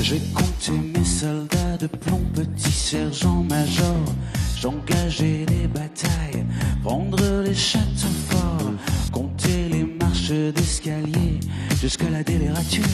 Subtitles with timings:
[0.00, 3.96] J'ai compté mes soldats de plomb, petit sergent major.
[4.60, 6.44] J'engageais les batailles,
[6.82, 8.72] prendre les châteaux forts,
[9.12, 11.40] compter les marches d'escalier,
[11.80, 12.84] jusqu'alader les ratures,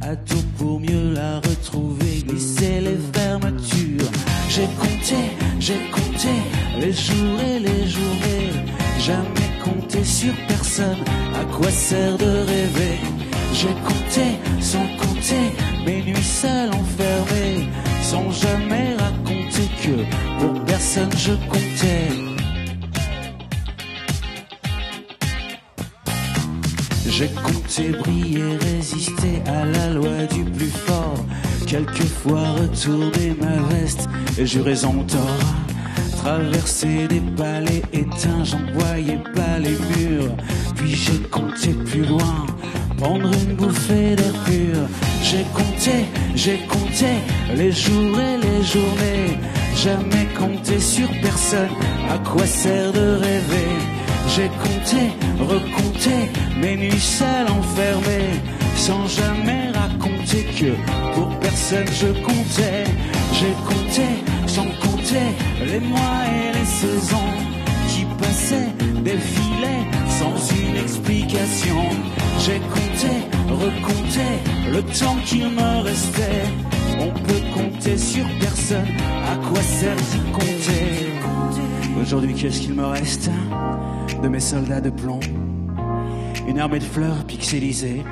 [0.00, 4.10] à tout pour mieux la retrouver, glisser les fermetures.
[4.48, 5.16] J'ai compté,
[5.60, 6.34] j'ai compté
[6.80, 8.52] les jours et les journées,
[8.98, 11.04] jamais compté sur personne,
[11.34, 13.11] à quoi sert de rêver?
[13.52, 15.52] J'ai compté sans compter
[15.86, 17.68] mes nuits seules enfermées,
[18.02, 22.08] sans jamais raconter que pour personne je comptais.
[27.08, 31.24] J'ai compté briller, résister à la loi du plus fort.
[31.66, 35.54] Quelquefois retourner ma veste et jurer en tort.
[36.16, 40.36] Traverser des palais éteints, j'en voyais pas les murs.
[40.76, 42.46] Puis j'ai compté plus loin,
[43.02, 44.78] prendre une bouffée d'air pur.
[45.22, 45.96] J'ai compté,
[46.36, 47.12] j'ai compté
[47.54, 49.38] les jours et les journées.
[49.76, 51.74] Jamais compté sur personne,
[52.14, 53.72] à quoi sert de rêver?
[54.34, 55.02] J'ai compté,
[55.52, 56.16] recompté
[56.60, 58.34] mes nuits seules enfermées,
[58.76, 60.72] sans jamais raconter que
[61.14, 62.84] pour personne je comptais.
[63.38, 64.06] J'ai compté,
[64.46, 65.28] sans compter
[65.70, 67.32] les mois et les saisons
[67.88, 68.72] qui passaient,
[69.02, 69.86] défilaient
[70.18, 71.82] sans une explication.
[72.44, 72.60] J'ai
[74.72, 76.42] le temps qu'il me restait.
[76.98, 78.86] On peut compter sur personne,
[79.26, 81.12] à quoi sert d'y compter?
[82.00, 83.30] Aujourd'hui, qu'est-ce qu'il me reste
[84.22, 85.20] de mes soldats de plomb?
[86.48, 88.02] Une armée de fleurs pixelisées,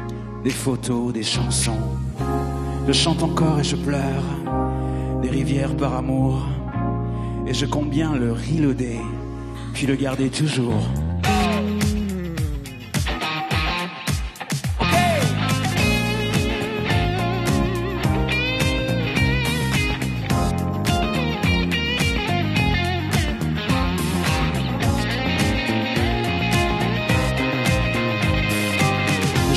[0.45, 1.81] des photos, des chansons.
[2.87, 4.25] Je chante encore et je pleure,
[5.23, 6.47] des rivières par amour.
[7.47, 9.01] Et je compte bien le reloader,
[9.73, 10.87] puis le garder toujours.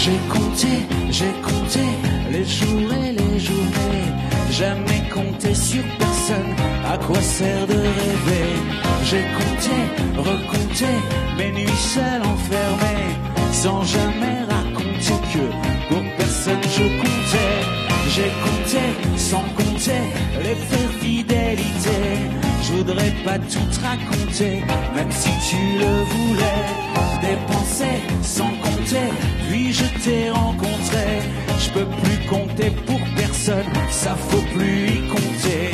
[0.04, 0.68] J'ai compté,
[1.12, 1.80] j'ai compté
[2.30, 4.12] les jours et les journées.
[4.52, 6.54] Jamais compté sur personne,
[6.94, 8.50] à quoi sert de rêver?
[9.06, 9.76] J'ai compté,
[10.18, 10.92] recompté
[11.38, 13.14] mes nuits seules enfermées,
[13.54, 15.46] sans jamais raconter que
[15.88, 17.56] pour personne je comptais.
[18.10, 18.84] J'ai compté,
[19.16, 20.04] sans compter
[20.44, 22.00] les faits fidélité.
[22.62, 24.64] Je voudrais pas tout te raconter,
[24.96, 26.64] même si tu le voulais.
[27.22, 28.63] Dépenser sans compter,
[30.04, 31.22] t'ai rencontré.
[31.60, 35.72] Je peux plus compter pour personne, ça faut plus y compter.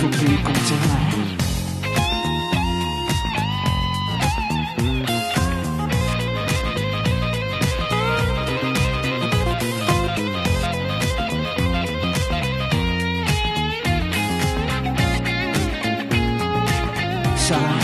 [0.00, 1.29] Faut plus y compter.
[17.50, 17.79] Time.